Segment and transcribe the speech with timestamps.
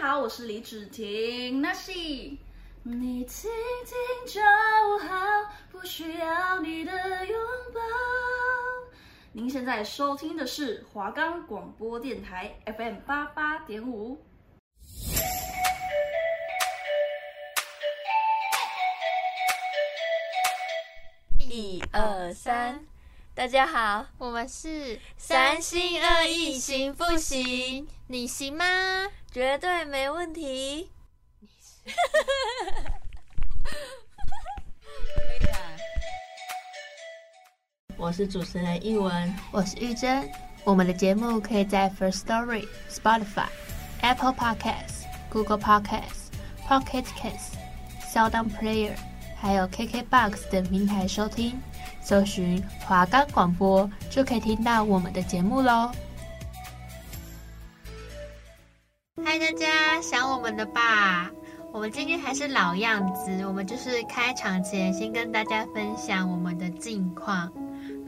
[0.00, 1.90] 好，我是李芷婷，那是
[2.84, 3.50] 你听
[3.84, 4.40] 听就
[5.00, 6.92] 好，不需要你的
[7.26, 7.36] 拥
[7.74, 7.80] 抱。
[9.32, 14.16] 您现在收听的是华冈广播电台 FM 八八点五。
[21.40, 22.86] 一二三，
[23.34, 27.88] 大家好，我们是三心二意行不行？
[28.06, 28.64] 你行吗？
[29.30, 30.90] 绝对没问题。
[37.98, 40.26] 我是主持人艺文，我是玉珍。
[40.64, 43.48] 我们的节目可以在 First Story、Spotify、
[44.00, 46.28] Apple Podcasts、Google Podcasts、
[46.66, 47.52] Pocket Casts、
[48.10, 48.96] SoundOn Player，
[49.36, 51.60] 还有 KKBox 等平台收听。
[52.00, 55.92] 搜寻华冈广播就可以听到我们的节目喽。
[59.40, 61.30] 嗨，大家想我们的吧？
[61.72, 67.48] 我们今天还是老样子，我们就是开场前先跟大家分享我们的近况。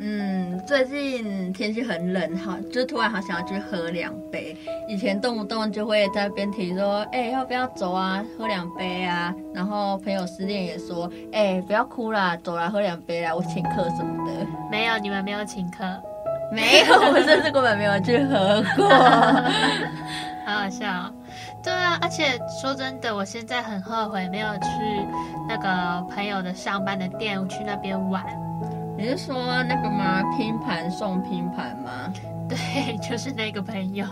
[0.00, 4.56] 嗯，最近天气很冷，哈，就突然好想要去喝两杯。
[4.89, 9.33] 以前动不动就会在边提说，哎、欸，要不要走啊，喝两杯啊？
[9.55, 14.33] 然后朋友失恋也说，哎、欸，不要哭啦，走啦，喝两杯啦，我请客什么的。
[14.69, 15.84] 没有，你们没有请客，
[16.53, 18.89] 没有，我甚至根本没有去喝过，
[20.44, 21.12] 好好笑哦。
[21.62, 24.69] 对啊，而且说真的，我现在很后悔没有去
[25.48, 28.25] 那个朋友的上班的店去那边玩。
[28.97, 30.22] 你是说那个吗？
[30.36, 32.12] 拼盘送拼盘吗？
[32.48, 34.05] 对，就是那个朋友。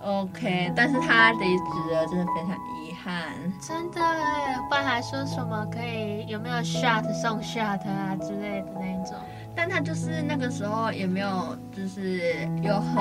[0.00, 3.32] OK，但是他离职了，真的非常遗憾。
[3.60, 9.16] 真的哎，不然还说什么可以有没有 shot 送 shot 啊之类的那种。
[9.54, 12.96] 但他就是那个时候也没有，就是有很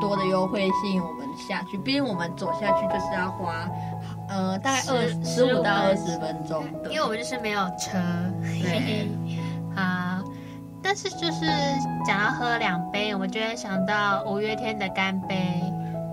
[0.00, 1.76] 多的优惠吸引我们下去。
[1.78, 3.68] 毕竟我们走下去就是要花，
[4.28, 6.64] 呃，大概二十五到二十分钟。
[6.90, 7.98] 因为我们就是没有车。
[8.42, 9.08] 对。
[9.74, 10.22] 好。
[10.82, 11.44] 但是就是
[12.06, 15.60] 讲到喝两杯，我们就会想到五月天的《干杯》，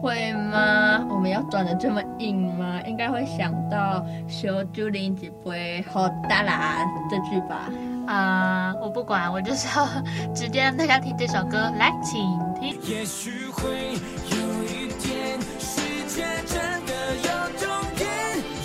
[0.01, 1.05] 会吗？
[1.11, 2.81] 我们要转的这么硬吗？
[2.87, 6.77] 应该会想到“小酒零几杯好大啦”
[7.07, 7.69] 这句吧？
[8.07, 9.87] 啊、呃，我不管，我就是要
[10.35, 12.21] 直接让大家听这首歌，来，请
[12.59, 12.79] 听。
[12.83, 13.93] 也许会
[14.31, 18.09] 有一天，世界真的有终点，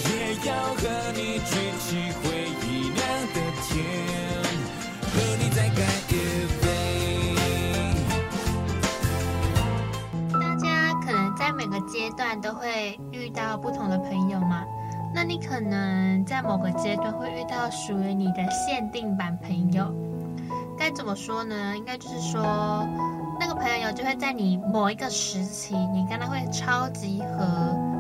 [0.05, 0.83] 也要和
[1.15, 2.99] 你举起回忆酿
[3.33, 3.85] 的甜，
[5.03, 5.79] 和你再干
[6.09, 6.13] 一
[6.63, 6.67] 杯。
[10.33, 10.67] 大家
[11.05, 11.79] 可能在每个。
[11.89, 14.63] 阶段都会遇到不同的朋友嘛，
[15.15, 19.93] 那你可能在某个阶段会遇到属于你的限定版朋友。
[20.79, 21.77] 该怎么说呢？
[21.77, 22.87] 应该就是说，
[23.41, 27.45] 那个朋友就会在你某一个时期，你跟他会超级合，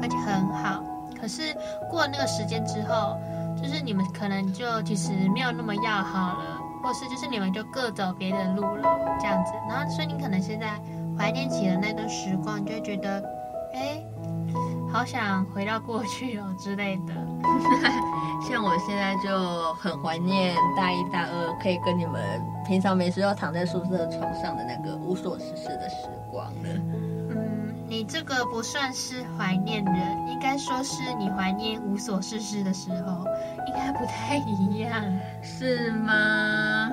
[0.00, 0.84] 而且很好。
[1.20, 1.42] 可是
[1.90, 3.18] 过了那个时间之后，
[3.60, 8.84] 就是你们可能就其实没有那么要好了，或是就是你们就各走别的路了，
[9.18, 9.52] 这样子。
[9.68, 10.68] 然后所以你可能现在
[11.18, 13.20] 怀念起了那段时光，你就会觉得。
[13.74, 14.02] 哎，
[14.90, 17.14] 好想回到过去哦之类的。
[18.48, 22.22] 像我现在就很怀念大一、大二可以跟你们
[22.66, 26.68] 平常没事要躺在宿舍床上的那个无所事事的时光了。
[27.30, 29.92] 嗯，你这个不算是怀念的，
[30.30, 33.24] 应该说是你怀念无所事事的时候，
[33.66, 35.04] 应该不太一样，
[35.42, 36.90] 是吗？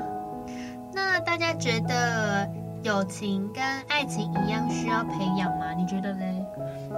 [0.94, 2.50] 那大家觉得
[2.84, 5.74] 友情跟爱情一样需要培养吗？
[5.78, 6.46] 你觉得嘞？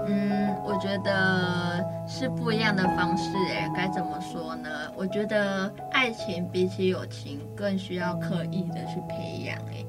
[0.05, 4.69] 嗯，我觉得是不一样的方式诶，该怎么说呢？
[4.95, 9.85] 我觉得爱情比起友情更需要刻意的去培养诶，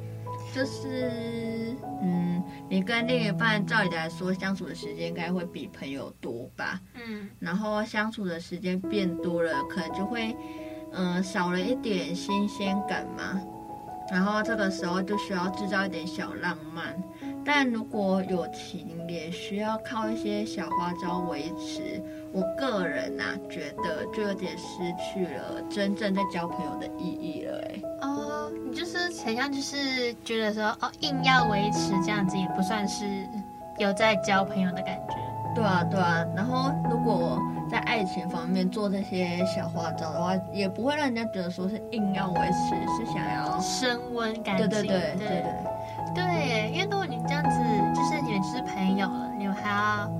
[0.54, 6.80] 就是嗯，你跟另一半照理来说相处的时间应该会比朋友多吧？
[6.94, 10.36] 嗯，然后相处的时间变多了，可能就会
[10.92, 13.40] 嗯少了一点新鲜感嘛，
[14.10, 17.00] 然后这个时候就需要制造一点小浪漫。
[17.48, 21.98] 但如果友情也需要靠一些小花招维持，
[22.30, 27.80] 我个人呐、啊、觉得就有点失去了真正在交朋友的意义了哎。
[28.02, 33.06] 哦，你就是好像就是觉得说哦，硬要维持这样子也不算是
[33.78, 35.14] 有在交朋友的感觉。
[35.54, 36.22] 对啊，对啊。
[36.36, 37.40] 然后如果
[37.70, 44.68] 在爱情方面做这些小花招的话，也不会让人家觉得说是硬要维持，是想要升温感情。
[44.68, 45.28] 对对对对对。
[45.28, 45.52] 对对，
[46.72, 47.58] 因为如果你这样子，
[47.94, 50.10] 就是你们就是朋友了，你们还要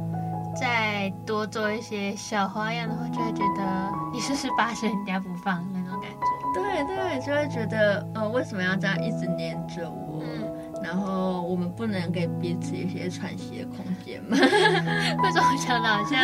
[0.59, 6.17] 再多做一些小花样的话，就会觉得你是不是扒着人家不放那种感觉。
[6.55, 10.23] 对对，就会觉得，呃，为什么要这样一直黏着我？
[10.23, 14.37] 嗯，然后我们不能给彼此一些喘息的空间吗？
[15.23, 16.19] 为什么想到好像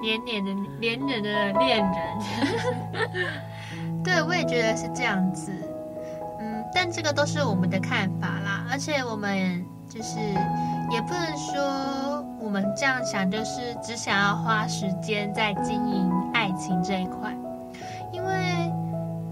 [0.00, 1.92] 黏黏的、黏黏的恋人？
[4.04, 5.52] 对，我也觉得是这样子。
[6.78, 10.20] 嗯，但这个都是我们的看法啦，而且我们就是
[10.90, 17.36] 也不能说我们这样想就是只想要花时间在经营爱情这一块，
[18.12, 18.32] 因为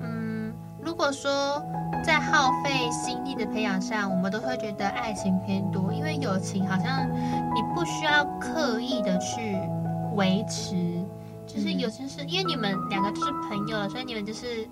[0.02, 1.62] 嗯，如果说。
[2.04, 7.04] 在耗费心力的培养上，我们都会觉得爱情偏多，因为友情好像
[7.52, 9.58] 你不需要刻意的去
[10.14, 10.76] 维持，
[11.48, 14.68] 就是有些是因为你们两个就是朋友了，所以你们就是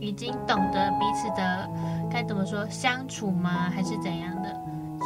[0.00, 1.68] 已经懂得彼此的
[2.10, 3.70] 该怎么说相处吗？
[3.74, 4.52] 还是怎样的？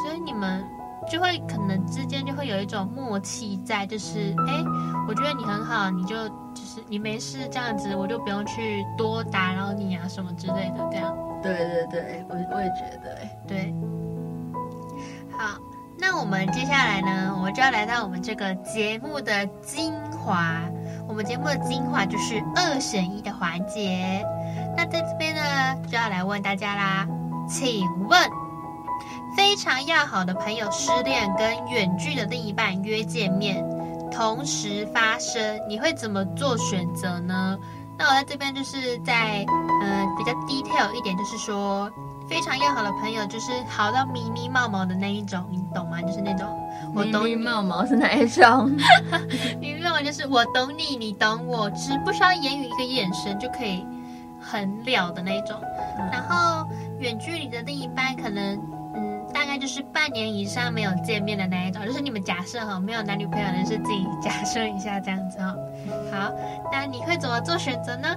[0.03, 0.65] 所以你们
[1.11, 4.65] 就会可能之间就会有一种默契在，就是哎，
[5.09, 11.17] 我觉得你很好，你就就是你没事这样子，我就不用去多打扰你啊什么之类的这样。
[11.43, 13.75] 对对对，我我也觉得，对。
[15.39, 15.59] 好，
[15.99, 20.61] 那我们接下来呢，我们就要来到我们这个节目的精华。
[21.07, 24.25] 我们节目的精华就是二选一的环节。
[24.77, 25.43] 那在这边呢，
[25.91, 27.07] 就要来问大家啦，
[27.49, 28.21] 请问，
[29.37, 33.65] 非常要好的朋友失恋，跟远距的另一半约见面，
[34.13, 37.59] 同时发生，你会怎么做选择呢？
[37.99, 39.47] 那我在这边就是在
[39.83, 41.91] 呃比较 detail 一点，就是说
[42.29, 46.03] 非常要好的朋友，就是好到咪咪冒毛的那一种，你懂吗？
[46.03, 46.47] 就是那种
[46.95, 48.71] 我懂咪咪冒毛是哪一种？
[49.59, 53.83] 咪咪冒毛就是我懂你，你懂我，只不需要言语，一个眼神就可以
[54.47, 55.61] 很了的那一种。
[56.13, 56.69] 然后
[57.01, 58.55] 远距离的另一半可能。
[58.95, 65.55] 嗯大概就是半年以上没有见面的那一种，就是你们假设哈，没有男女朋友的是自己假设一下这样子哈。
[66.11, 66.33] 好，
[66.73, 68.17] 那你会怎么做选择呢？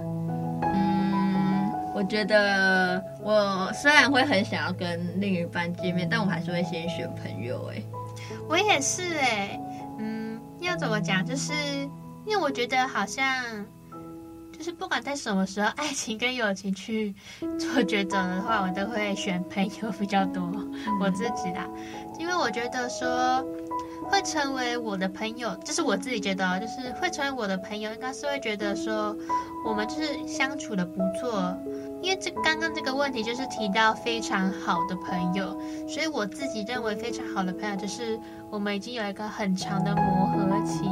[0.63, 7.83] 嗯，我觉得我虽然会很想要跟另一半见面，但我还是会先选朋友哎。
[8.47, 9.59] 我也是哎，
[9.97, 11.25] 嗯，要怎么讲？
[11.25, 11.51] 就是
[12.25, 13.25] 因为我觉得好像。
[14.59, 17.15] 就是不管在什么时候，爱情跟友情去
[17.57, 20.43] 做抉择的话，我都会选朋友比较多。
[20.99, 21.65] 我自己啦，
[22.19, 23.41] 因为我觉得说
[24.03, 29.15] 会成为我的朋友，就是我自己觉得，就是会成为我的朋友，应该是会觉得说
[29.65, 31.57] 我们就是相处的不错。
[32.01, 35.57] 因为这刚刚这个问题就是提到非常好的朋友，
[35.87, 38.19] 所以我自己认为非常好的朋友就是
[38.49, 40.83] 我们已经有一个很长的磨合期。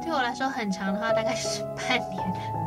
[0.00, 2.59] 对我来说，很长的话大概是半年。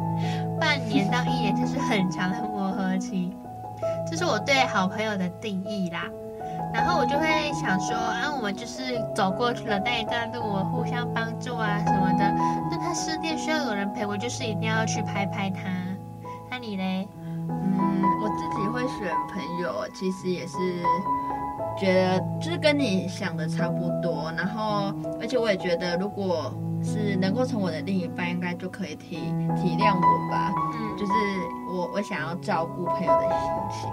[0.59, 3.31] 半年到一年就是很长的磨合期，
[4.09, 6.09] 这是我对好朋友的定义啦。
[6.73, 12.33] 然后我就会想说，啊，我们就是走过去了那一段路，我互相帮助啊什么的。
[12.71, 15.61] 那他失恋需要有人陪，我就是一定要去拍拍他。
[16.49, 17.07] 那你嘞？
[17.49, 20.57] 嗯，我自己会选朋友，其实也是
[21.79, 24.31] 觉得就是跟你想的差不多。
[24.35, 26.53] 然后，而且我也觉得如果。
[26.83, 29.17] 是能够从我的另一半，应该就可以体
[29.55, 30.51] 体谅我吧。
[30.75, 31.13] 嗯，就是
[31.71, 33.89] 我我想要照顾朋友的心情，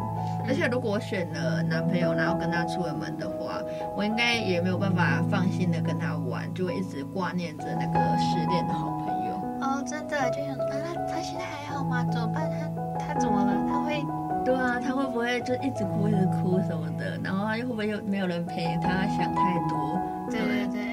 [0.46, 3.60] 而且如果我选了男朋友，然后跟他出了门的话，
[3.96, 9.34] 我应该也没有办法放心的跟他玩，就会一直挂念着那个失恋的好朋友。
[9.60, 12.04] 哦，真的就想啊，他现在还好吗？
[12.10, 12.50] 怎么办？
[12.98, 13.52] 他他怎么了？
[13.68, 14.04] 他会？
[14.44, 17.18] 对啊，他会不会就一直哭一直哭什么的？
[17.22, 19.06] 然后他又会不会又没有人陪他？
[19.06, 19.98] 想太多。
[20.30, 20.89] 对对对。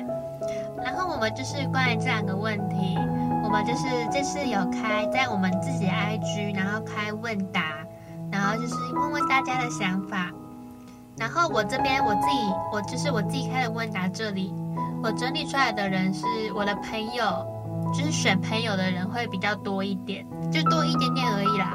[1.10, 2.96] 我们就是关于这两个问题，
[3.44, 7.62] 我们就是这次有开在我们自己的 IG，然后开问答，
[8.32, 10.32] 然后就是问问大家的想法。
[11.18, 14.54] 然后我这边我自己，我就是我自己开的问答这里，
[15.02, 17.46] 我整理出来的人是我的朋友，
[17.92, 21.74] 就是选朋友的人会比较多一点，就多一点点而已啦。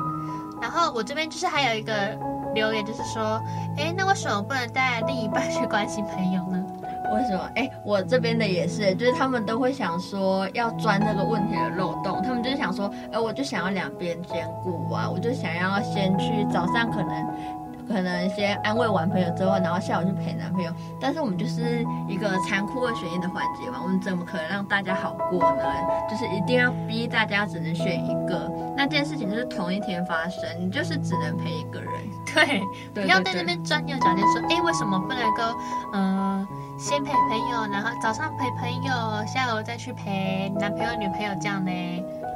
[0.60, 2.16] 然后我这边就是还有一个
[2.54, 3.42] 留言，就是说，
[3.76, 6.61] 哎，那为什么不能带另一半去关心朋友呢？
[7.14, 7.50] 为什么？
[7.56, 17.62] 哎，我这边的也是，就是他们都会想说要钻这个问题的漏洞，他们就是想说，哎，我就想要两边兼顾啊，我就想要先去早上可能。
[17.88, 20.72] 可能先安慰完朋友之后，然后下午去陪男朋友。
[21.00, 25.64] 但是我们就是一个残酷二选一的环节嘛，我们怎么可能让大家好过呢？
[26.08, 28.50] 就是一定要逼大家只能选一个。
[28.76, 31.92] 那件事情就是同一天发生，你就是只能陪一个人。
[32.32, 32.62] 对，
[32.94, 35.42] 不要在那边钻牛角尖，说哎，为什么不能够
[35.92, 36.48] 嗯、呃、
[36.78, 41.70] 先陪朋友，然后早上陪朋友，下午再去陪男朋友女朋友这样呢？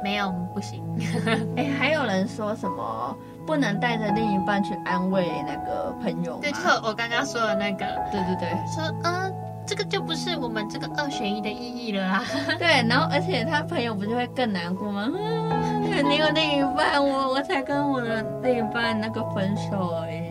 [0.03, 0.83] 没有，不行。
[1.57, 3.15] 哎，还有人说什么？
[3.45, 6.37] 不能带着另一半去安慰那个朋友。
[6.41, 7.85] 对，就是我刚刚说的那个。
[8.11, 8.49] 对对对。
[8.67, 9.33] 说，嗯，
[9.65, 12.23] 这个就不是我们这个二选一的意义了啊。
[12.59, 15.09] 对，然后而且他朋友不就会更难过吗？
[15.13, 20.26] 嗯， 你有另一半，我我才跟我的另一半那个分手而已。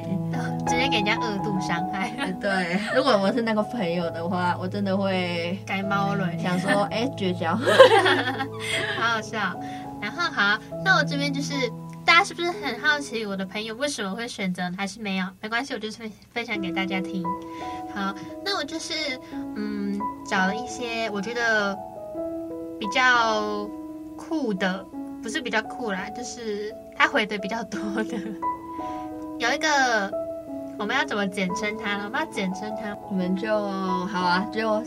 [0.67, 2.11] 直接给人家二度伤害。
[2.41, 7.65] 对，如果我是那个朋友的话，我真的会该猫了，想说，哎、欸，绝交，好
[9.15, 9.39] 好笑。
[10.01, 11.55] 然后好，那我这边就是
[12.05, 14.63] 大家是不是很好奇我的朋友为什么会选择？
[14.77, 15.27] 还是没有？
[15.41, 17.25] 没关系，我就是分享给大家听。
[17.95, 18.93] 好，那我就是
[19.57, 21.77] 嗯，找了一些我觉得
[22.79, 23.67] 比较
[24.17, 24.85] 酷的，
[25.23, 28.19] 不是比较酷啦，就是他回的比较多的。
[29.39, 30.11] 有一个
[30.79, 32.03] 我们要怎么简称他呢？
[32.05, 33.51] 我们要简称他，我们就
[34.07, 34.83] 好啊，就。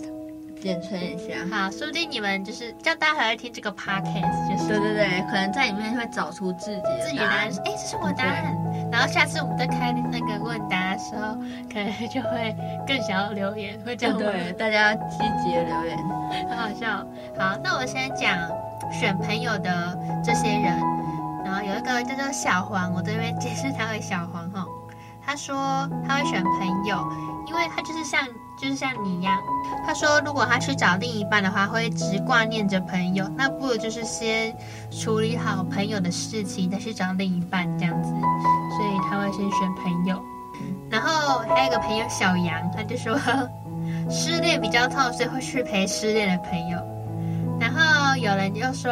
[0.62, 8.54] 简称一下，好，说不定你们就是叫大家来听这个 podcast，就是对对对，可能在里面会找出自己的自己的答案，哎，这是我的答案。
[8.92, 11.34] 然后下次我们在开那个问答的时候，
[11.72, 12.54] 可能就会
[12.86, 15.98] 更想要留言，会这样对，对，大家积极的留言，
[16.50, 17.08] 很好笑。
[17.38, 18.38] 好，那我先讲
[18.92, 20.78] 选朋友的这些人，
[21.46, 24.66] 然后有一个叫做小黄，我这边解释他为小黄哈，
[25.30, 27.08] 他说他会选朋友，
[27.46, 28.28] 因为他就是像。
[28.62, 29.40] 就是像你一样，
[29.88, 34.54] 他说如果他去找另一半的话，会一直挂念着朋友，那不如就是先
[34.92, 38.10] 处理好朋友的事情，再去找另一半这样子。
[38.10, 40.22] 所以他会先选朋友。
[40.90, 43.18] 然后还有一个朋友小杨，他就说
[44.10, 46.78] 失恋比较痛，所以会去陪失恋的朋友。
[47.62, 48.92] 然后有人就说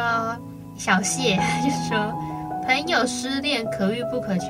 [0.78, 2.18] 小谢，他就说
[2.66, 4.48] 朋友失恋可遇不可求。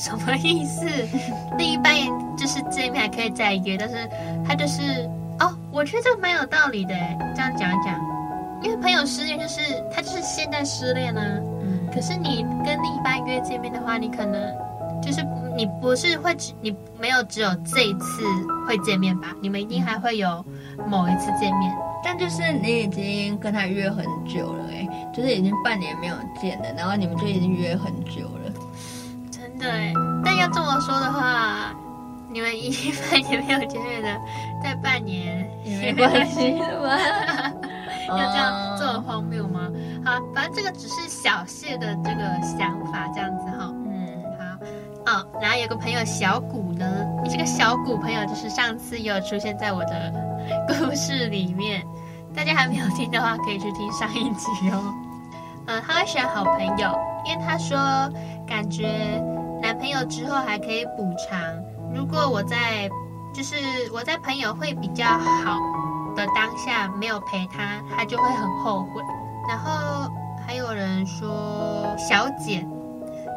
[0.00, 0.86] 什么意思？
[1.58, 1.94] 另一半
[2.36, 3.96] 就是见面还可以再约，但是
[4.46, 4.80] 他就是
[5.38, 6.94] 哦，我觉得这个蛮有道理的。
[7.36, 8.00] 这样讲一讲，
[8.62, 9.60] 因为朋友失恋就是
[9.92, 11.22] 他就是现在失恋啊。
[11.62, 11.86] 嗯。
[11.92, 14.40] 可是你跟另一半约见面的话，你可能
[15.02, 15.22] 就是
[15.54, 18.22] 你不是会只你没有只有这一次
[18.66, 19.28] 会见面吧？
[19.42, 20.42] 你们一定还会有
[20.88, 21.74] 某一次见面。
[22.02, 28.50] 但就是你已经跟他约很久了，哎，就是已经半年没有见了，然后你们就已经约很久了。
[29.60, 29.92] 对，
[30.24, 31.70] 但要这么说的话，
[32.32, 32.72] 你们一
[33.10, 34.08] 半年没有见面的，
[34.62, 36.96] 在半年也没关系吗？
[38.08, 39.68] 要这样这么荒谬吗？
[40.02, 43.70] 好，反正这个只是小谢的这个想法，这样子哈。
[43.84, 45.12] 嗯，好。
[45.12, 46.86] 哦，然后有个朋友小谷呢，
[47.22, 50.12] 你这个小谷朋友就是上次也有出现在我的
[50.68, 51.84] 故事里面，
[52.34, 54.94] 大家还没有听的话，可以去听上一集哦。
[55.66, 57.76] 嗯，他会选好朋友，因为他说
[58.46, 59.22] 感觉。
[59.70, 61.38] 男朋友之后还可以补偿。
[61.94, 62.90] 如果我在，
[63.32, 63.54] 就是
[63.94, 65.60] 我在朋友会比较好
[66.16, 69.00] 的当下没有陪他，他就会很后悔。
[69.48, 70.10] 然后
[70.44, 72.68] 还有人说小简，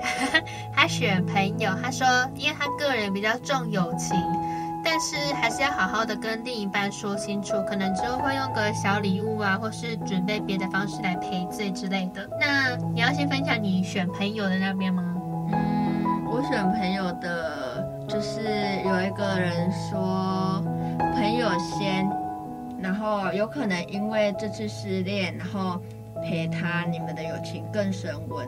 [0.76, 4.18] 他选朋友，他说因为他个人比较重友情，
[4.84, 12.28] 但是还是要好好的跟另一半说清楚，可能之后会用个小礼物啊，或是准备别的方式来赔罪之类的。
[12.42, 15.04] 那你要先分享你选朋友的那边吗？
[15.52, 15.83] 嗯
[16.44, 18.42] 选朋友的，就是
[18.86, 20.62] 有一个人说
[21.14, 22.06] 朋友先，
[22.82, 25.82] 然后有可能因为这次失恋，然后
[26.22, 28.48] 陪他，你们的友情更升温。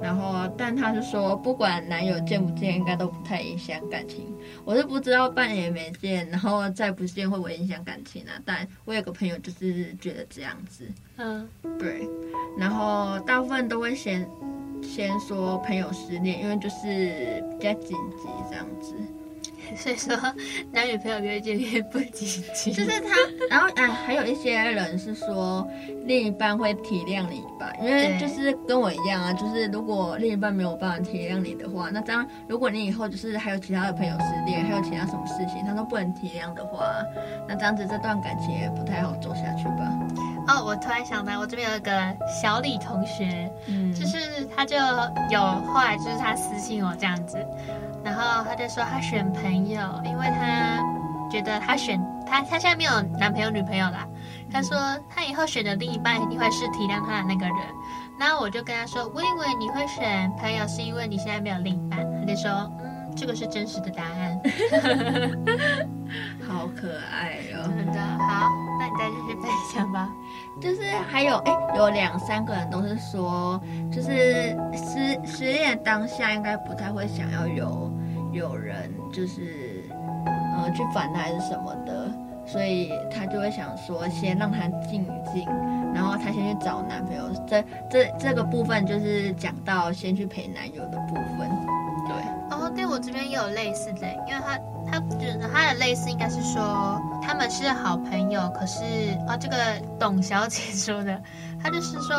[0.00, 4.32] 然后，但他是说，不管男友见不见，应该都不太影响感情。
[4.64, 8.34] 我是不知道半年没见，然后再不见会不会影响感情啊？
[8.44, 10.84] 但我有个朋友就是觉得这样子，
[11.16, 12.08] 嗯，对。
[12.56, 14.28] 然后大部分都会先。
[14.82, 18.94] 先说朋友失恋，因为就是比较紧急这样子，
[19.76, 20.16] 所以说
[20.72, 22.72] 男女朋友约见面不紧急。
[22.72, 23.14] 就是他，
[23.50, 25.66] 然后哎，还有一些人是说
[26.06, 36.90] 另一半会体谅你吧，因为就是跟我一样啊，就是如果另一半没有办法体谅你的话，那这样如果你以后就是还有其他的朋友失恋，还有其他什么事情他都不能体谅的话，
[37.46, 39.98] 那这样子这段感情也不太好走下去吧。
[40.48, 44.17] 哦，我突然想到，我这边有一个小李同学，嗯，就是
[44.58, 44.76] 他就
[45.30, 47.38] 有后来就是他私信我这样子，
[48.02, 50.82] 然后他就说他选朋友，因为他
[51.30, 51.96] 觉得他选
[52.26, 54.04] 他他现在没有男朋友女朋友啦，
[54.50, 54.76] 他说
[55.08, 57.56] 他以后选的另一半一定会是体谅他的那个人，
[58.18, 62.50] 然后我就跟他说，我以为你会选朋友是因为你现在没有另一半，他就说，
[62.80, 64.40] 嗯，这个是真实的答案，
[66.48, 70.08] 好可爱哦，真的好，那你再继续分享吧。
[70.60, 73.60] 就是还有哎，有两三个人都是说，
[73.92, 77.92] 就是失失恋当下应该不太会想要有
[78.32, 79.84] 有人就是
[80.56, 82.10] 呃去烦他还是什么的，
[82.46, 85.46] 所以他就会想说先让他静一静，
[85.94, 87.24] 然后他先去找男朋友。
[87.46, 91.48] 这这这个部分就是讲到先去陪男友的部分。
[92.50, 94.58] 哦，对我这边也有类似的，因为他。
[94.90, 98.82] 他觉得他的类似，应该是说他们是好朋友，可是
[99.26, 99.54] 啊、哦，这个
[100.00, 101.22] 董小姐 说的，
[101.62, 102.16] 他就是说，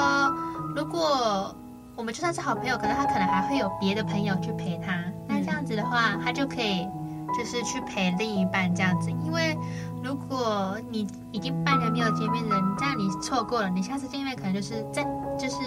[0.75, 1.55] 如果
[1.95, 6.87] 我们就算是好朋友，可是他可能还会有别的朋友去陪他，那这样子的话，他就可以
[7.35, 9.57] 就是去陪另一半这样子，因为
[10.03, 15.03] 如果你已经半年没有见面了，你，这样你错过了，你下次见面可能就是在
[15.39, 15.57] 就是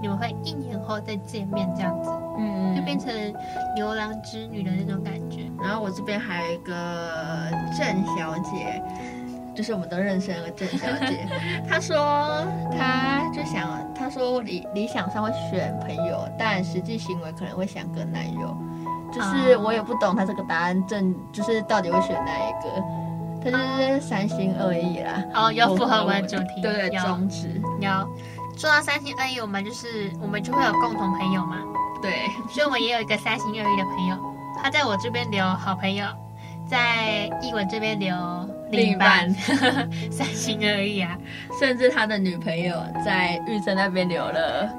[0.00, 2.08] 你们会一年后再见面这样子，
[2.40, 3.12] 嗯，就变成
[3.76, 5.50] 牛郎织女的那种感觉。
[5.62, 8.82] 然后我这边还有一个郑小姐。
[9.52, 11.26] 就是我们都认识那个郑小姐，
[11.68, 18.56] 她说她就想，她说理理想上会选朋友，但实际行为可能会想跟男友。
[19.12, 25.24] 就是我也不懂她这个答案正就是到底会选哪一个，她就是三心二意啦。
[25.34, 27.60] 哦，要符合我们的主题，对对，宗旨。
[27.80, 28.08] 要
[28.56, 31.56] 说到三心二意，我们就是我们就会有共同朋友嘛。
[32.02, 34.16] 对，所以我们也有一个三心二意的朋友，
[34.62, 36.06] 他在我这边留好朋友，
[36.68, 38.14] 在译文这边留。
[38.70, 39.28] 另一半，
[40.12, 41.18] 三心二意啊！
[41.58, 44.72] 甚至他的女朋友在玉珍那边留了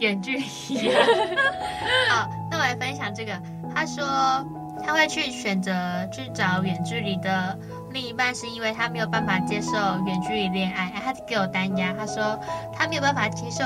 [0.00, 0.90] 远距离。
[2.10, 3.32] 好， 那我来分享这个。
[3.74, 4.04] 他说
[4.84, 5.72] 他会去选择
[6.12, 7.58] 去找远距离的
[7.90, 9.72] 另一半，是因为他没有办法接受
[10.04, 10.92] 远距离恋爱。
[11.02, 12.38] 他给我单压，他说
[12.74, 13.64] 他没有办法接受。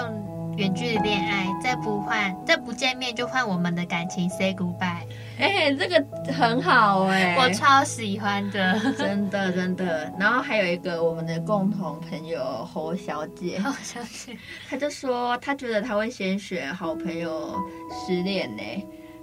[0.56, 5.06] 远距离恋爱，再不换，再不见面就换我们的感情，say goodbye。
[5.38, 10.12] 哎、欸，这个很好哎、欸，我超喜欢的， 真的真的。
[10.18, 14.36] 然后还有一个我们的共同朋友侯小姐，侯小姐，
[14.68, 17.56] 她就说她觉得她会先选好朋友
[17.90, 18.62] 失恋呢。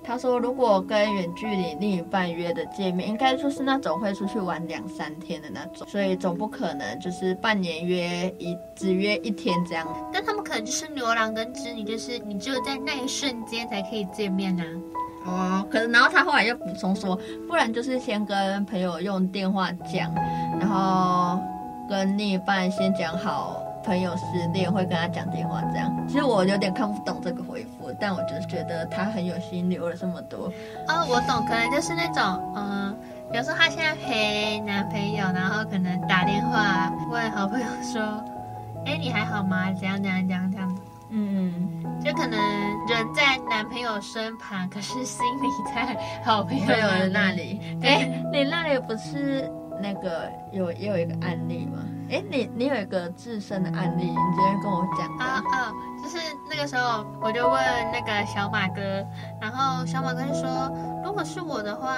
[0.03, 9.88] 他说：“如果跟远距离另一半约的见面，应该就是那种会出去玩两三天的那种，所以总不可能就是半年约一只约一天这样。
[10.12, 14.63] 但他们可能就是牛郎跟织女，就是你只有在那一瞬间才可以见面呢、
[15.25, 15.62] 啊。
[15.62, 20.12] 哦，可是然后他后来又补充说，不然就是先跟朋友用电话讲，
[20.60, 21.39] 然后
[21.88, 30.52] 跟另一半先讲好。”朋友失恋会跟他讲电话，这样其实我有点看不懂这个回复，但我就是觉得他很有心，留了这么多。
[30.88, 32.96] 哦，我懂，可能就是那种，嗯，
[33.32, 38.02] 比如说他现在陪男朋友，然后可能打电话问好朋友说，
[38.86, 39.72] 哎，你还好吗？
[39.74, 40.78] 怎样怎样怎样这样。
[41.12, 42.40] 嗯，就可能
[42.88, 47.60] 人在男朋友身旁，可是心里在好朋友的那里。
[47.82, 51.80] 哎，你那里不是那个有也有一个案例嘛？
[52.10, 56.18] 哎，你你有一个自身的案例，你今天跟我讲啊啊，就是
[56.50, 57.62] 那个时候我就问
[57.92, 58.82] 那个小马哥，
[59.39, 60.72] 然后小马哥就说，
[61.04, 61.96] 如果是我的话，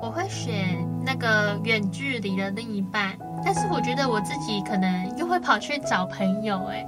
[0.00, 6.86] 我会选那个远距离的另一半，但是我觉得我自己可能又会跑去找朋友哎，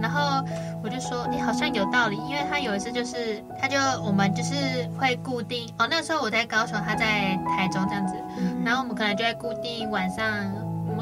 [0.00, 0.44] 然后
[0.82, 4.54] 我就说，你好像有道理，因为他有一次就是，他就我们就是
[4.98, 8.14] 会固定哦，那时候我在高雄，他在台中这样子，
[8.64, 10.26] 然后我们可能就会固定晚上。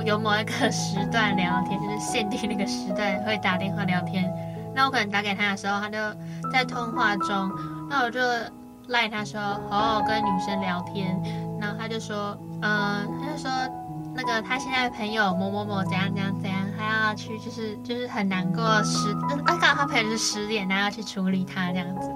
[0.04, 4.32] 有某一个 时段聊天，就是限定那个时段会打电话聊天。
[4.72, 5.98] 那我可能打给他的时候，他就
[6.52, 7.50] 在通话中，
[7.90, 8.20] 那我就
[8.87, 11.20] 赖他说好好跟女生聊天。
[11.61, 13.50] 然后他就说，嗯，他就说
[14.14, 19.12] 那个他现在的朋友某某某怎样怎样怎样，还要去就是就是很难过失，
[19.46, 22.11] 啊，刚好他朋友是失恋，然后要去处理他这样子。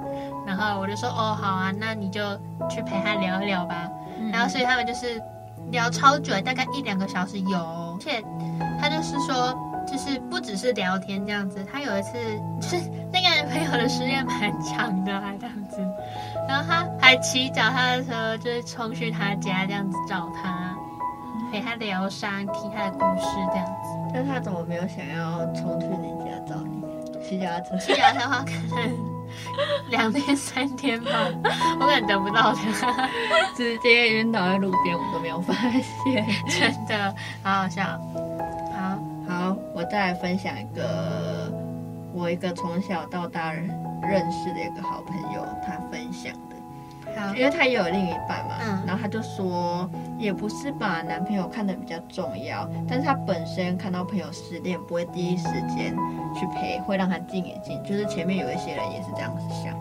[0.47, 2.21] 然后我就说哦好啊，那你就
[2.69, 3.89] 去陪他聊一聊吧。
[4.33, 5.21] 然后所以他们就是。
[5.71, 8.23] 聊超久，大概一两个小时有，而且
[8.79, 9.57] 他就是说，
[9.87, 12.19] 就是不只是聊天这样子，他有一次
[12.61, 15.79] 就是那个人朋友的时间蛮长的，还这样子，
[16.47, 20.62] 然后他还骑脚踏车就是冲去他家这样子找他，
[21.53, 24.11] 陪他疗伤，听他的故事这样子。
[24.15, 26.83] 但他怎么没有想要冲去你家找你？
[27.23, 27.77] 骑脚踏车？
[27.77, 29.13] 骑脚踏车的话可能。
[29.91, 31.11] 两天三天吧，
[31.79, 33.09] 我可能等不到他，
[33.55, 37.83] 直接晕倒在路边，我都没有发现， 真的好好笑。
[38.75, 41.53] 好好，我再来分享一个
[42.15, 46.33] 我一个从小到大认识的一个好朋友，他分享。
[47.37, 55.95] 因为她也有另一半嘛，嗯，然后她就说，也不是把男朋友看得比较重要，但是她本身看到朋友失恋，不会第一时间
[56.35, 57.83] 去陪，会让他静一静。
[57.83, 59.75] 就是前面有一些人也是这样子想，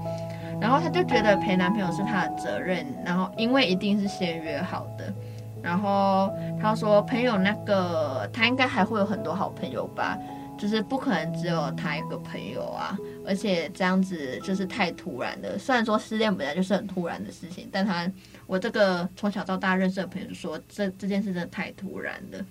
[0.60, 5.14] 然后她就觉得陪男朋友是她的责任，然后因为一定是先约好的，
[5.62, 10.18] 然后她说朋友那个她应该还会有很多好朋友吧。
[10.62, 12.96] 就是不可能只有他一个朋友啊，
[13.26, 15.58] 而且这样子就是太突然了。
[15.58, 18.08] 虽然说失恋本来就是很突然的事情，但他
[18.46, 22.46] 我这个从小到大认识的朋友说，这这件事真的太突然了。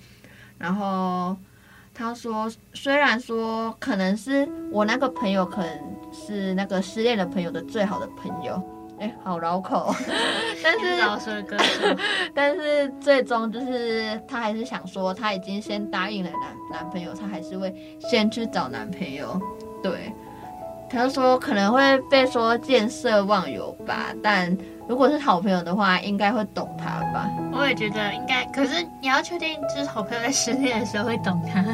[0.59, 1.37] 然后
[1.95, 8.61] 他说，虽然说可能是我那个朋友，可能是那个失恋的朋友的最好的朋友。
[9.01, 9.95] 哎，好绕口，
[10.63, 11.57] 但是老师哥，
[12.35, 17.75] 但是最终就是他还是想说，他已经先答应了男男朋友，他还是会
[18.11, 19.41] 先去找男朋友。
[19.83, 20.13] 对，
[20.91, 24.55] 他就说可能会被说见色忘友吧，但
[24.87, 27.27] 如果是好朋友的话，应该会懂他吧？
[27.55, 31.65] 我也觉得应该，可是你要确定，就是好朋友在失恋的时候会懂他。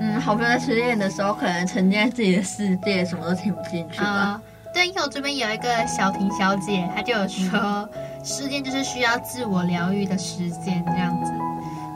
[0.00, 4.40] 嗯，好朋友在失恋的时候，可能沉浸在自己的世界，什么都听不进去吧。
[4.42, 7.88] Uh, 对，因为我这边有一个小婷小姐，她就有说，
[8.22, 11.32] 失恋就是需要自我疗愈的时间这样子。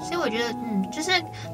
[0.02, 1.10] 所以我觉得，嗯，就是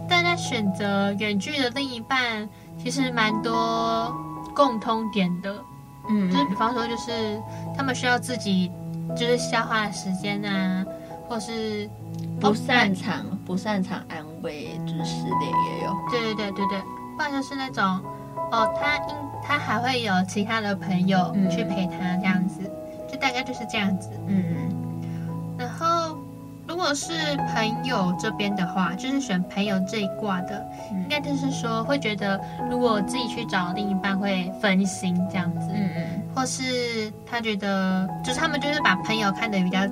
[0.09, 2.49] 大家选择远距的另一半，
[2.83, 4.13] 其实蛮多
[4.57, 5.55] 共通点的。
[6.09, 7.41] 嗯，就是比方说，就是
[7.77, 8.73] 他们需要自己
[9.17, 10.85] 就是消化时间啊，
[11.29, 11.89] 或是
[12.41, 15.95] 不擅长、不擅长安慰，就是失恋也有。
[16.11, 16.81] 对对对对对，
[17.17, 17.85] 或者是那种
[18.51, 24.11] 哦，他应他还会有其他的朋友去陪他这样子，嗯、就大概就是这样子。
[24.27, 24.45] 嗯，
[25.59, 26.17] 然后
[26.67, 27.13] 如果是
[27.53, 35.69] 朋友这边的话，就是选朋友这一卦的，嗯、应该就是说会觉得，如果自己去找另一半会分心这样子。
[35.73, 39.81] 嗯嗯，或是他觉得，就是他们就是把朋友看得比较。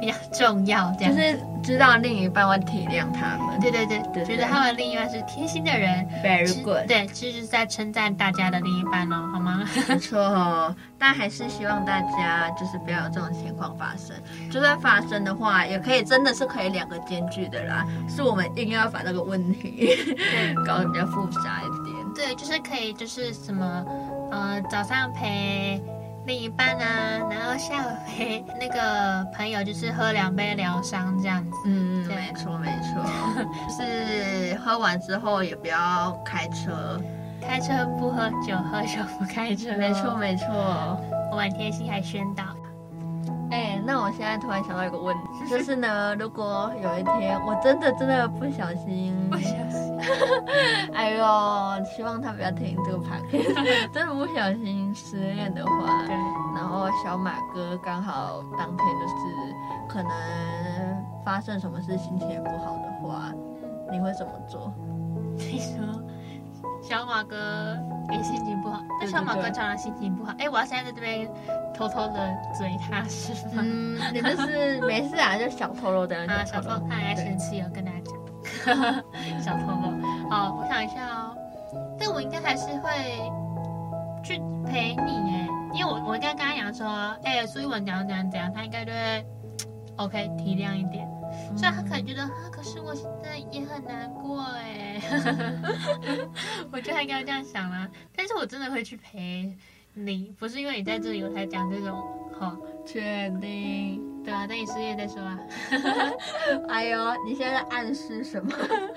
[0.00, 3.58] 比较重要，这样就是知道另一半会体谅他们。
[3.60, 6.06] 对对对，对对觉得他们另一半是贴心的人。
[6.22, 6.86] Very good。
[6.86, 9.64] 对，其实是在称赞大家的另一半哦，好吗？
[9.88, 14.14] 没错哦，但还是希望大家就是不要有这种情况发生。
[14.50, 17.86] 就算发生的话，也可以真的是可以两个兼具的啦。
[18.08, 19.88] 是我们硬要把这个问题
[20.66, 21.96] 搞得比较复杂一点。
[22.14, 23.84] 对，就是可以，就是什么，
[24.30, 25.82] 呃，早上陪。
[26.26, 31.50] 另一半啊，然后下午陪那个朋友，就是喝两杯疗伤这样子。
[31.66, 33.04] 嗯，对没错没错，
[33.68, 36.98] 就是喝完之后也不要开车，
[37.40, 39.76] 开车不喝酒，喝酒不开车。
[39.76, 40.46] 没错没错，
[41.30, 42.42] 我蛮贴心还宣导。
[43.54, 49.96] 哎，那我现在突然想到一个问题，就是呢， 如果有一天我真的真的不小心，不小心，
[50.92, 51.24] 哎呦，
[51.84, 53.54] 希望他不要听这个 podcast，
[53.94, 56.16] 真的不小心失恋的话，对，
[56.56, 59.54] 然后小马哥刚好当天就是
[59.88, 60.10] 可能
[61.24, 63.32] 发生什么事，心情也不好的话，
[63.92, 64.72] 你会怎么做？
[65.36, 66.02] 你说。
[66.88, 67.76] 小马哥
[68.10, 70.34] 也心情不好，但小马哥常常心情不好。
[70.38, 71.26] 哎，我要现在在这边
[71.74, 73.62] 偷偷的追他，是吗？
[73.64, 77.98] 嗯，你们是没事啊，就小透露的啊，小偷他爱生气哦，跟大家
[78.66, 80.28] 讲， 小透露。
[80.30, 81.36] 好，我想一下哦，
[81.98, 82.90] 但我应该还是会
[84.22, 86.86] 去陪你哎，因为我我应该跟他讲说，
[87.24, 89.26] 哎，所以我怎样怎样怎样，他应该就会
[89.96, 91.08] OK 体谅一点。
[91.56, 95.00] 虽然他可能觉得啊，可是我现在也很难过哎，
[96.72, 97.88] 我觉得他应该这样想啦。
[98.14, 99.56] 但是我真的会去陪
[99.94, 102.02] 你，不是因为你在这里我才讲这种
[102.38, 102.56] 哈。
[102.86, 104.02] 确定？
[104.22, 105.38] 对啊，等你失业再说啊。
[106.68, 108.50] 哎呦，你现在在暗示什么？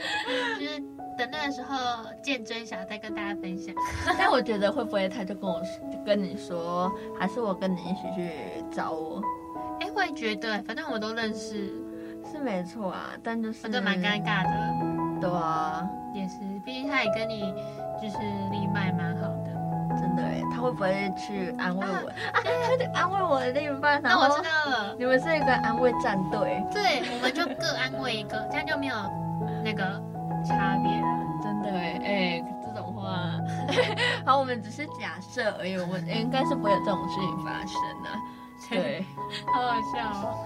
[0.60, 0.80] 就是
[1.18, 1.78] 等那个时候
[2.22, 3.74] 见真想再跟大家分享。
[4.18, 8.30] 但我觉得会不会他就跟我就跟你说，还是我跟你一起去
[8.70, 9.22] 找我？
[9.80, 11.72] 哎，我也觉得，反正我们都认识。
[12.38, 17.52] 是没错啊，但就是反正蛮尴尬的，对啊，也是，毕竟他也跟你
[18.00, 18.18] 就是
[18.52, 19.52] 另一半蛮好的，
[20.00, 22.10] 真的哎，他会不会去安慰我？
[22.10, 28.96] 啊，他就安慰我的另一半，那我知道了，你们是一个安慰战队，对，我们就各安慰一个，这样就没有
[29.64, 29.84] 那个
[30.46, 33.32] 差别了， 真的哎，哎，这种话，
[34.26, 38.10] 好，我们只是假设而已，我们应该是不会有这种事情发生的，
[38.70, 39.04] 对，
[39.56, 40.38] 好好笑哦，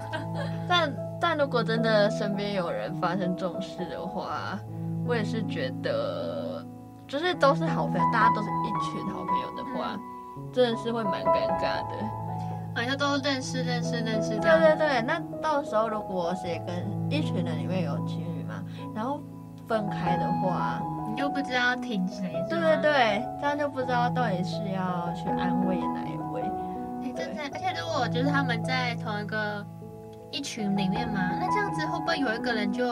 [0.66, 1.11] 但。
[1.22, 4.58] 但如果真的身边有人发生这种事的话，
[5.06, 6.66] 我也是觉得，
[7.06, 9.96] 就是都是好朋友，大家都是一群好朋友的话，
[10.52, 11.96] 真的是会蛮尴尬的。
[12.74, 14.30] 好像都认识、认识、认识。
[14.30, 16.74] 对对对，那到时候如果谁跟
[17.08, 18.54] 一群人里面有情侣嘛，
[18.92, 19.20] 然后
[19.68, 22.32] 分开的话，你就不知道听谁。
[22.50, 26.42] 对对对，这样就不知道到底是要去安慰哪一位。
[27.04, 29.64] 哎，真的，而且如果就是他们在同一个。
[30.32, 32.84] 一群里面嘛，那这样子会不会有一个人就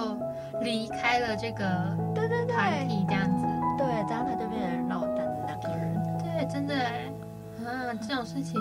[0.61, 3.46] 离开了这个对对对团体这样子？
[3.79, 6.18] 对，这样他就变成落单的那个人。
[6.18, 6.74] 对，真的，
[7.64, 8.55] 啊，这种事情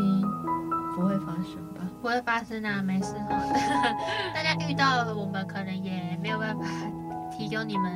[0.96, 1.82] 不会发生吧？
[2.02, 3.38] 不会发生啊，没事哈。
[4.34, 6.63] 大家遇到了，我们可能也没有办法
[7.32, 7.92] 提供你们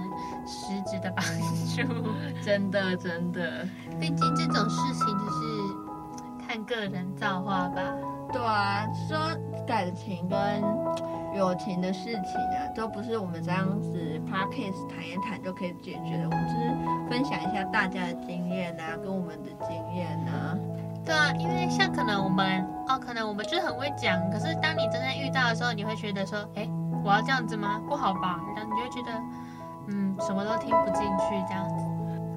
[0.45, 2.11] 实质的帮助。
[2.43, 3.65] 真的，真的，
[4.01, 7.81] 毕竟这种事情就是看个人造化吧。
[8.33, 9.17] 对啊，说
[9.65, 10.39] 感情跟
[11.35, 16.25] 友情的事情啊，都不是我们这样子 podcast 谈一谈就可以解决的。
[16.25, 20.57] 我们只是分享一下大家的经验啊，跟我们的经验啊。
[21.05, 26.69] 对啊，因为像可能我们哦，可能我们就是很会讲，可是当你真正遇到的时候，你会觉得说，哎，
[27.03, 27.81] 我要这样子吗？
[27.89, 28.39] 不好吧？
[28.55, 29.11] 然后你就觉得，
[29.89, 31.83] 嗯，什么都听不进去这样子。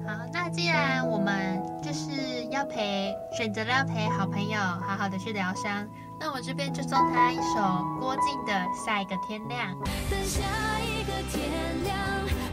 [0.05, 5.87] 好，那既然我们就是要陪，选择了要陪好朋友，好好的去疗伤，
[6.19, 8.53] 那我这边就送他一首郭靖的
[8.85, 9.73] 《下一个天亮》。
[10.09, 10.41] 等下
[10.81, 11.95] 一个天亮，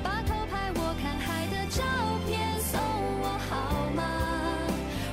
[0.02, 1.82] 把偷拍我看海的照
[2.26, 2.78] 片送
[3.22, 4.02] 我好吗？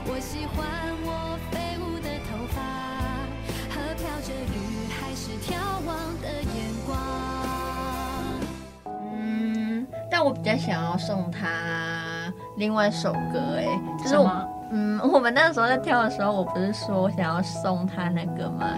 [0.06, 0.60] 我喜欢
[1.04, 2.62] 我飞舞的头发
[3.70, 4.54] 和飘着雨
[5.00, 6.90] 还是眺望的眼光。
[8.86, 13.66] 嗯，但我比较想要送他另外一首歌，哎，
[13.98, 14.46] 就是我。
[14.72, 18.70] 嗯，我们那时候在跳的时候，我不是说我想要送他那个吗？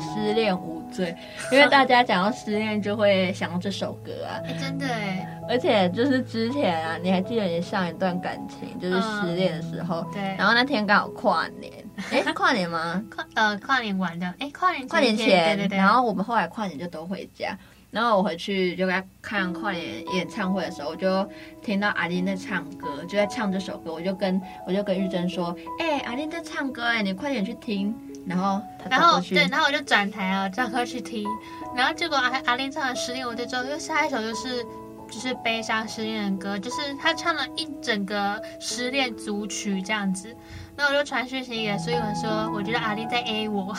[0.00, 1.14] 失失恋无罪，
[1.52, 4.40] 因为大家讲到失恋就会想到这首歌啊。
[4.46, 11.72] 欸、真的哎，而且就是之前啊，你还记得你上一段感情就是失恋的时候，嗯、对，然后那天刚好跨年，
[12.10, 13.02] 哎， 跨年吗？
[13.14, 17.56] 跨呃跨年完的，哎，跨年跨年前，对对对，然后我们后来跨年就都回家。
[17.90, 21.28] 然后我回去就在看跨年演唱会的时候，我就
[21.62, 27.94] 听到阿玲在唱歌，就在唱这首歌，我就跟我就跟玉珍说：“哎、欸，阿玲在唱歌，哎，你快点去听。”
[28.28, 31.26] 然后他然后对，然后我就转台啊，转过去听。
[31.74, 34.62] 然后结果阿阿玲唱了失恋，我就知道，因为下一首就是
[35.10, 40.36] 就是悲伤失恋的歌，就是他唱了一整个失恋组曲这样子。
[40.78, 43.74] 那我就传讯息给苏一文说，我觉得阿丽在 A 我。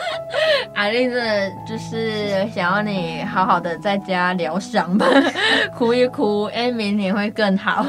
[0.76, 5.06] 阿丽真的就是想要你好好的在家疗伤吧，
[5.74, 7.82] 哭一哭，哎，明年会更好。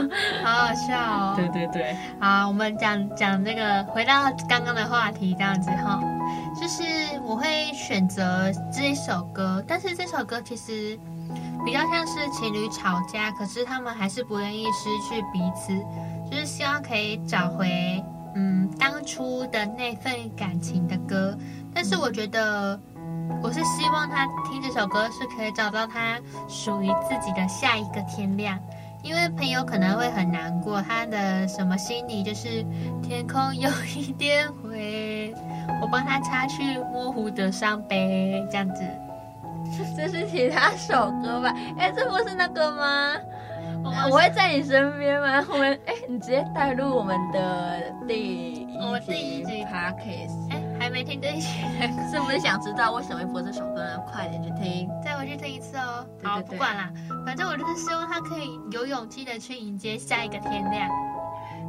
[0.45, 1.33] 好好笑哦。
[1.35, 1.93] 对对对。
[2.21, 6.01] 好，我们讲讲这个，回到刚刚的话题，这样子哈，
[6.55, 6.83] 就是
[7.25, 10.97] 我会选择这一首歌，但是这首歌其实
[11.65, 15.73] 比较像是情侣吵架，可是他们还是不愿意失去彼此，
[16.31, 18.01] 就是希望可以找回。
[18.39, 21.35] 嗯，当初的那份感情的歌，
[21.73, 22.79] 但是我觉得，
[23.41, 28.59] 我是希望他听这首歌是可以找到他属于自己的下一个天亮，
[29.01, 32.63] 因为朋友可能会很难过，他的什么心里就是
[33.01, 35.33] 天空有一点灰，
[35.81, 38.83] 我帮他擦去模糊的伤悲，这样子。
[39.97, 41.51] 这是其他首歌吧？
[41.79, 43.15] 哎，这不是那个吗？
[44.09, 45.45] 我会在你身边吗？
[45.51, 51.47] 我们哎，你直接带入我们的第一集，我们第一集 podcast，哎，还没听这一集，
[52.11, 53.99] 是不是想知道为什么会播这首歌呢？
[54.11, 56.05] 快点去听，再回去听一次哦。
[56.19, 56.29] 对对对。
[56.29, 56.91] 好，不管啦，
[57.25, 60.89] 反正我就是希望他可以有勇气的去迎接下一个天亮。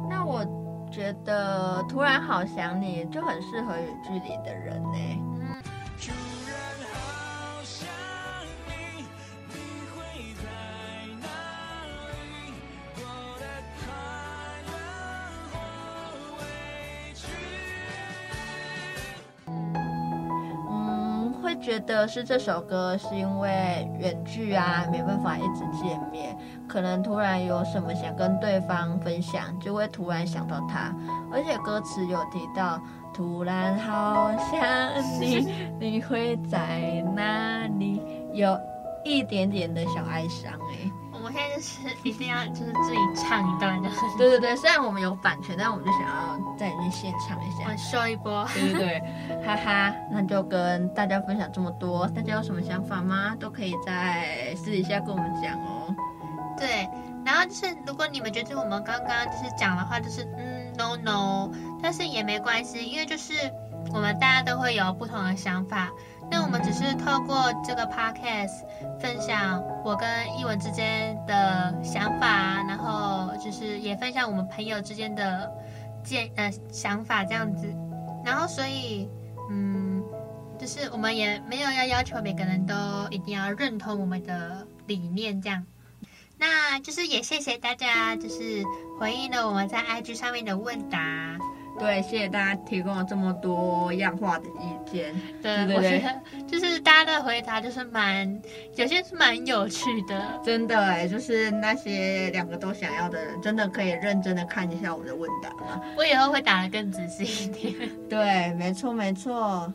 [0.09, 0.43] 那我
[0.91, 4.97] 觉得突然好想你就很适合远距离的人呢。
[21.61, 26.35] 觉得是这首歌，是因为远距啊，没办法一直见面，
[26.67, 30.95] 可能突然有什么想跟对方分享，就会突然想到他。
[31.31, 32.81] 而且歌词有提到，
[33.13, 38.01] 突然好想你，你会在哪里？
[38.33, 38.57] 有
[39.09, 40.91] 一点点的小哀伤哎。
[41.11, 49.01] 我们现在就是一定要就是自己唱一段，就是对对对，虽然我们有版权，但我们就想要在里面现唱一下，秀一波，对对对，
[49.45, 53.35] 哈哈，那就跟大家分享这么多，大家有什么想法吗？
[53.37, 55.93] 都可以在私底下跟我们讲哦。
[56.57, 56.87] 对，
[57.25, 61.51] 然后就是如果你们觉得我们刚刚就是讲的话就是嗯 no no，
[61.83, 63.33] 但是也没关系，因为就是
[63.93, 65.89] 我们大家都会有不同的想法。
[66.31, 68.63] 那我们只是透过这个 podcast
[68.99, 75.51] 分享我跟艺文之间的想法，然后就是也分享我们朋友之间的
[76.03, 77.67] 见呃想法这样子，
[78.23, 79.09] 然后所以
[79.49, 80.03] 嗯，
[80.59, 82.75] 就是我们也没有要要求每个人都
[83.09, 85.65] 一定要认同我们的理念这样，
[86.37, 88.63] 那就是也谢谢大家就是
[88.99, 91.28] 回应了我们在 IG 上面的问答。
[91.79, 95.13] 对，谢谢大家提供了这么多样化的意见。
[95.41, 98.41] 对，对对对，我觉得 就是大家的回答就是蛮，
[98.75, 100.21] 有些是蛮有趣的。
[100.43, 105.81] 真的哎，就是那些两个都想要的人，真的可以认真的看一下我们的问答吗？
[105.97, 107.89] 我以后会打的更仔细一点。
[108.09, 109.33] 对，没错没错。
[109.33, 109.73] 好，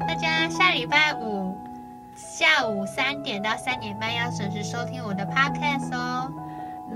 [0.00, 1.56] 大家下礼拜五
[2.16, 6.32] 下午三点到三点半要准时收听我的 podcast 哦。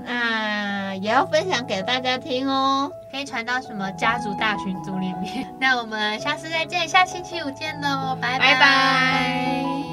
[0.05, 5.47] 那也要分享给大家听哦，可以传到什么家族大群组里面。
[5.59, 8.53] 那我们下次再见，下星期五见喽，拜拜。
[8.53, 9.84] 拜拜。